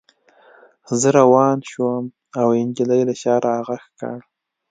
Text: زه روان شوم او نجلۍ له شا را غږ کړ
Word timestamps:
زه 0.99 1.07
روان 1.19 1.57
شوم 1.71 2.03
او 2.39 2.47
نجلۍ 2.67 3.01
له 3.09 3.13
شا 3.21 3.35
را 3.45 3.55
غږ 3.67 3.83
کړ 3.99 4.17